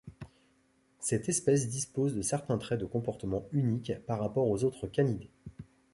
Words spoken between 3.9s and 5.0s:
par rapport aux autres